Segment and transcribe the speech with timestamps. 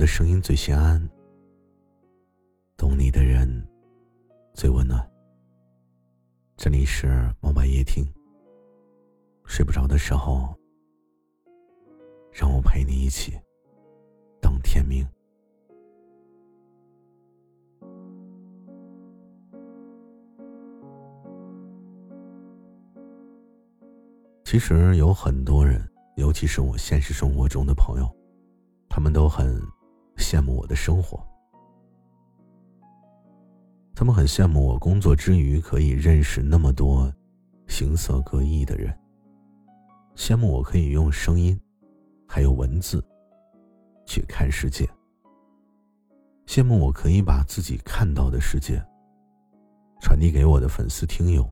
[0.00, 0.98] 的声音最心安，
[2.74, 3.46] 懂你的人
[4.54, 4.98] 最温暖。
[6.56, 8.02] 这里是猫白夜听。
[9.44, 10.54] 睡不着的时候，
[12.32, 13.38] 让我陪你一起
[14.40, 15.06] 等天明。
[24.46, 25.86] 其实有很多人，
[26.16, 28.10] 尤其是我现实生活中的朋友。
[28.88, 29.62] 他们都很
[30.20, 31.18] 羡慕我的生活，
[33.94, 37.12] 他们很羡慕我工作之余可以认识那么多
[37.66, 38.96] 形色各异的人，
[40.14, 41.58] 羡慕我可以用声音
[42.28, 43.02] 还有文字
[44.04, 44.88] 去看世界，
[46.46, 48.80] 羡慕我可以把自己看到的世界
[50.00, 51.48] 传递给我的粉丝听友。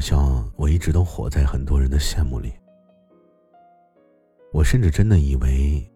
[0.00, 2.54] 好像我一直都活在很多人的羡慕里，
[4.50, 5.86] 我甚至真的以为，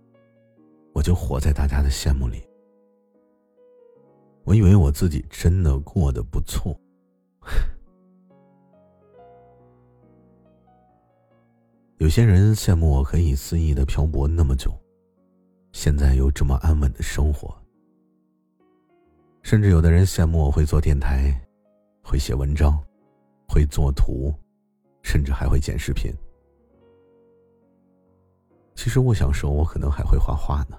[0.92, 2.46] 我就活在大家的羡慕里。
[4.44, 6.78] 我以为我自己真的过得不错。
[11.96, 14.70] 有些人羡慕我可以肆意的漂泊那么久，
[15.72, 17.56] 现在有这么安稳的生活。
[19.42, 21.40] 甚至有的人羡慕我会做电台，
[22.02, 22.78] 会写文章。
[23.48, 24.32] 会做图，
[25.02, 26.12] 甚至还会剪视频。
[28.74, 30.76] 其实我想说，我可能还会画画呢。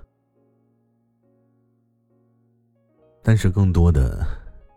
[3.24, 4.26] 但是更多的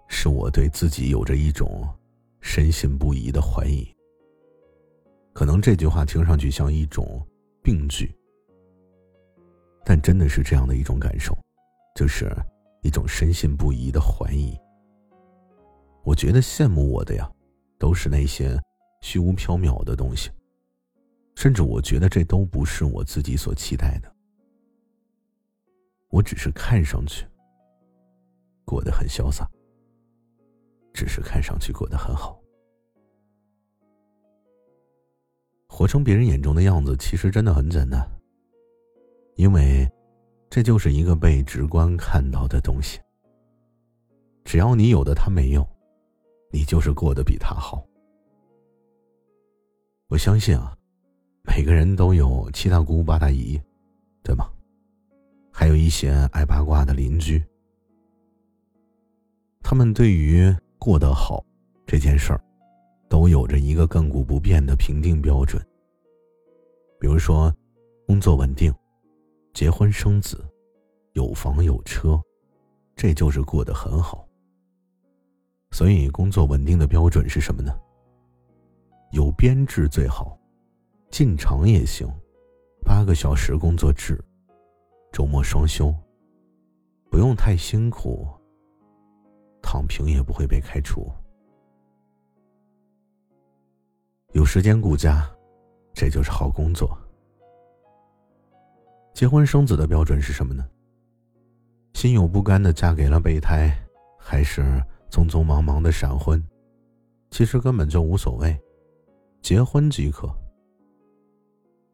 [0.09, 1.87] 是我对自己有着一种
[2.41, 3.87] 深信不疑的怀疑。
[5.35, 7.25] 可能这句话听上去像一种
[7.63, 8.13] 病句，
[9.85, 11.37] 但真的是这样的一种感受，
[11.95, 12.31] 就是
[12.83, 14.57] 一种深信不疑的怀疑。
[16.03, 17.31] 我觉得羡慕我的呀。
[17.79, 18.61] 都是那些
[19.01, 20.31] 虚无缥缈的东西，
[21.37, 24.13] 甚至我觉得这都不是我自己所期待的。
[26.11, 27.27] 我只是看上去
[28.65, 29.49] 过得很潇洒，
[30.93, 32.41] 只是看上去过得很好，
[35.69, 38.05] 活成别人眼中的样子，其实真的很简单，
[39.37, 39.89] 因为
[40.51, 42.99] 这就是一个被直观看到的东西。
[44.45, 45.65] 只要你有的他没有。
[46.51, 47.85] 你就是过得比他好。
[50.09, 50.77] 我相信啊，
[51.43, 53.61] 每个人都有七大姑八大姨，
[54.23, 54.51] 对吗？
[55.53, 57.43] 还有一些爱八卦的邻居，
[59.61, 61.45] 他们对于过得好
[61.87, 62.41] 这件事儿，
[63.09, 65.61] 都有着一个亘古不变的评定标准。
[67.01, 67.53] 比如说，
[68.07, 68.73] 工作稳定，
[69.53, 70.45] 结婚生子，
[71.15, 72.21] 有房有车，
[72.95, 74.28] 这就是过得很好。
[75.71, 77.73] 所以，工作稳定的标准是什么呢？
[79.13, 80.39] 有编制最好，
[81.11, 82.09] 进厂也行，
[82.85, 84.19] 八个小时工作制，
[85.13, 85.95] 周末双休，
[87.11, 88.27] 不用太辛苦，
[89.63, 91.11] 躺平也不会被开除，
[94.33, 95.31] 有时间顾家，
[95.95, 96.99] 这就是好工作。
[99.15, 100.69] 结婚生子的标准是什么呢？
[101.95, 103.75] 心有不甘的嫁给了备胎，
[104.19, 104.83] 还是？
[105.11, 106.43] 匆匆忙忙的闪婚，
[107.31, 108.59] 其实根本就无所谓，
[109.43, 110.29] 结婚即可。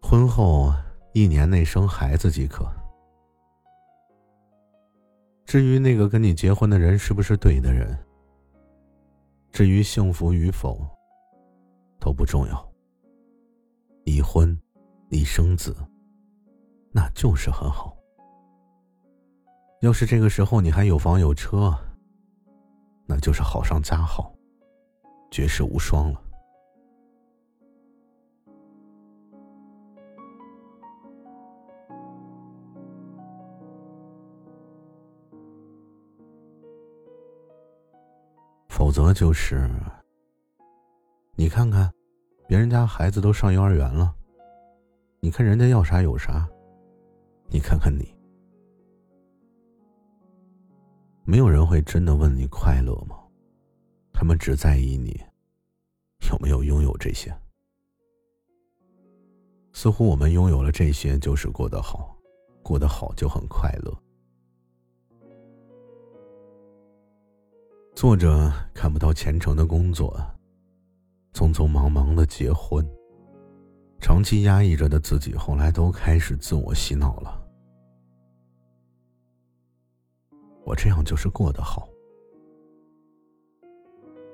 [0.03, 0.73] 婚后
[1.13, 2.67] 一年内生孩子即可。
[5.47, 7.97] 至于那个跟你结婚的人是不是对的人，
[9.53, 10.85] 至于幸福与否，
[12.01, 12.73] 都不重要。
[14.05, 14.59] 已婚，
[15.09, 15.75] 已生子，
[16.91, 17.97] 那就是很好。
[19.81, 21.73] 要是这个时候你还有房有车。
[23.07, 24.35] 那就是好上加好，
[25.31, 26.21] 绝世无双了。
[38.69, 39.71] 否则就是，
[41.37, 41.91] 你看看，
[42.49, 44.15] 别人家孩子都上幼儿园了，
[45.21, 46.49] 你看人家要啥有啥，
[47.49, 48.13] 你看看你。
[51.27, 53.17] 没有人会真的问你快乐吗？
[54.13, 55.19] 他们只在意你
[56.31, 57.35] 有没有拥有这些。
[59.73, 62.15] 似乎我们拥有了这些就是过得好，
[62.63, 63.93] 过得好就很快乐。
[67.95, 70.15] 做着看不到前程的工作，
[71.33, 72.87] 匆匆忙忙的结婚，
[73.99, 77.44] 长期压抑着的自己，后来都开始自我洗脑了。
[80.65, 81.89] 我这样就是过得好，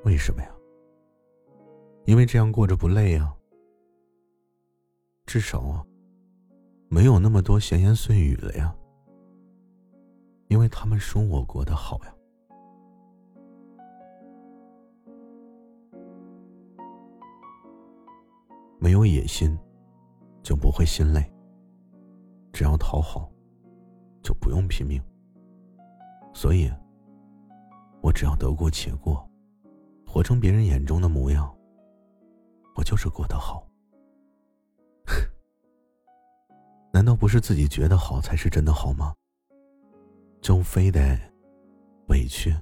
[0.05, 0.51] 为什么呀？
[2.07, 3.37] 因为这样过着不累啊。
[5.27, 5.85] 至少啊，
[6.89, 8.75] 没有那么多闲言碎语了呀。
[10.49, 12.15] 因为他们说我过得好呀。
[18.79, 19.57] 没有野心，
[20.43, 21.23] 就不会心累。
[22.53, 23.31] 只要讨好，
[24.23, 25.01] 就不用拼命。
[26.33, 26.71] 所以，
[28.01, 29.29] 我只要得过且过，
[30.07, 31.55] 活成别人眼中的模样，
[32.77, 33.67] 我就是过得好。
[36.93, 39.15] 难道不是自己觉得好才是真的好吗？
[40.41, 41.19] 就非得
[42.07, 42.55] 委屈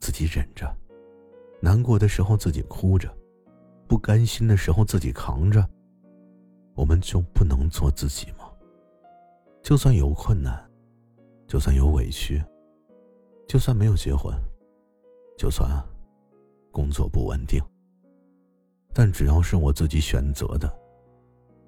[0.00, 0.70] 自己忍着，
[1.60, 3.12] 难过的时候自己哭着，
[3.86, 5.66] 不甘心的时候自己扛着，
[6.74, 8.50] 我们就不能做自己吗？
[9.62, 10.70] 就算有困难，
[11.46, 12.44] 就算有委屈，
[13.48, 14.32] 就算没有结婚，
[15.36, 15.68] 就算
[16.70, 17.60] 工作不稳定，
[18.94, 20.72] 但只要是我自己选择的，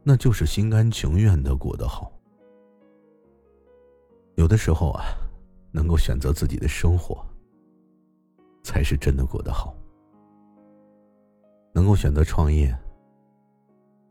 [0.05, 2.12] 那就是心甘情愿的过得好。
[4.37, 5.03] 有的时候啊。
[5.73, 7.25] 能够选择自己的生活，
[8.65, 9.73] 才是真的过得好。
[11.73, 12.76] 能够选择创业，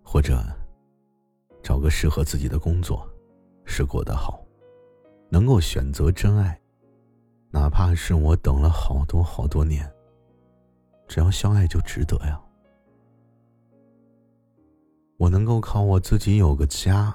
[0.02, 0.42] 或者
[1.62, 3.06] 找个适合自己的工作，
[3.66, 4.42] 是过得好。
[5.30, 6.58] 能够选择真爱，
[7.52, 9.92] 哪怕是我等了好多好多年，
[11.08, 12.40] 只要相爱就值得呀。
[15.18, 17.14] 我能够靠我自己有个家，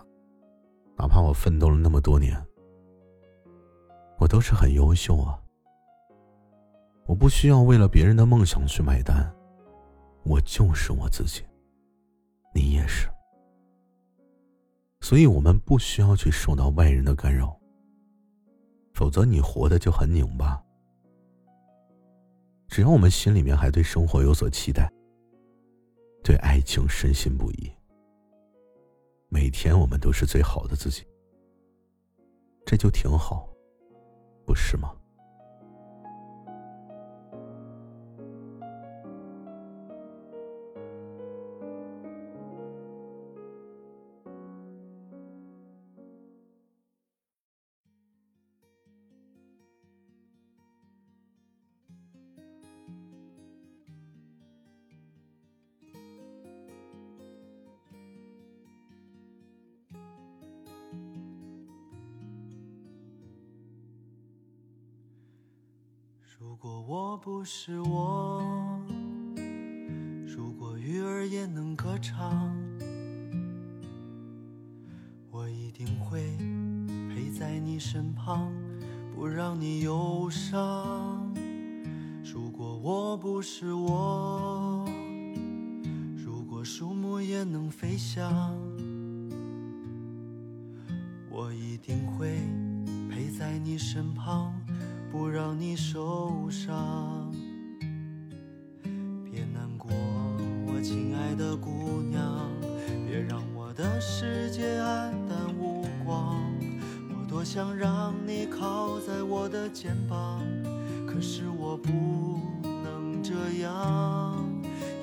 [0.98, 2.36] 哪怕我奋斗了那么多年。
[4.19, 5.38] 我都是很优秀啊！
[7.06, 9.32] 我不需要为了别人的梦想去买单，
[10.25, 11.42] 我就是我自己。
[12.54, 13.08] 你也是，
[15.00, 17.58] 所以我们不需要去受到外人的干扰，
[18.94, 20.62] 否则你活的就很拧巴。
[22.69, 24.91] 只要我们心里面还对生活有所期待，
[26.23, 27.70] 对爱情深信不疑，
[29.29, 31.05] 每天我们都是最好的自己，
[32.64, 33.49] 这就挺好。
[34.46, 34.94] 不是吗？
[66.36, 68.42] 如果我不是我，
[70.26, 72.52] 如果鱼儿也能歌唱，
[75.31, 76.36] 我一定会
[77.08, 78.52] 陪在你身旁，
[79.14, 81.32] 不让你忧伤。
[82.25, 84.84] 如果我不是我，
[86.16, 88.58] 如果树木也能飞翔，
[91.31, 92.40] 我一定会
[93.08, 94.52] 陪在你身旁。
[95.14, 97.32] 不让你受伤，
[99.31, 99.88] 别难过，
[100.66, 102.50] 我亲爱的姑娘，
[103.06, 106.43] 别让我的世界黯淡无光。
[107.10, 110.41] 我多想让你靠在我的肩膀，
[111.06, 114.44] 可是我不能这样，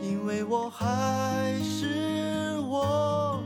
[0.03, 3.41] 因为我还是我，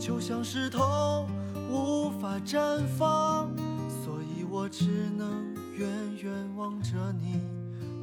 [0.00, 1.26] 就像石头
[1.70, 3.54] 无法绽放，
[4.02, 5.57] 所以我只能。
[5.78, 5.88] 远
[6.24, 7.40] 远望着你，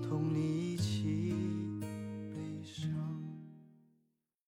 [0.02, 0.75] 同你。